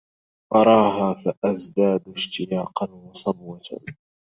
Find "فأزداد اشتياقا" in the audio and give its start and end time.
1.13-2.91